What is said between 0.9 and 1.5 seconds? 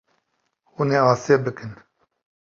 ê asê